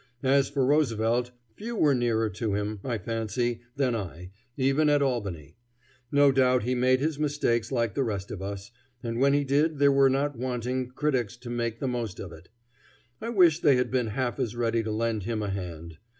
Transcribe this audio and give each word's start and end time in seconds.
As 0.23 0.49
for 0.49 0.65
Roosevelt, 0.65 1.29
few 1.55 1.75
were 1.75 1.93
nearer 1.93 2.27
to 2.27 2.55
him, 2.55 2.79
I 2.83 2.97
fancy, 2.97 3.61
than 3.75 3.93
I, 3.95 4.31
even 4.57 4.89
at 4.89 5.03
Albany. 5.03 5.57
No 6.11 6.31
doubt 6.31 6.63
he 6.63 6.73
made 6.73 6.99
his 6.99 7.19
mistakes 7.19 7.71
like 7.71 7.93
the 7.93 8.03
rest 8.03 8.31
of 8.31 8.41
us, 8.41 8.71
and 9.03 9.19
when 9.19 9.33
he 9.33 9.43
did 9.43 9.77
there 9.77 9.91
were 9.91 10.09
not 10.09 10.35
wanting 10.35 10.89
critics 10.89 11.37
to 11.37 11.51
make 11.51 11.79
the 11.79 11.87
most 11.87 12.19
of 12.19 12.31
it. 12.33 12.49
I 13.21 13.29
wish 13.29 13.59
they 13.59 13.75
had 13.75 13.91
been 13.91 14.07
half 14.07 14.39
as 14.39 14.55
ready 14.55 14.81
to 14.81 14.91
lend 14.91 15.21
him 15.21 15.43
a 15.43 15.51
hand. 15.51 15.99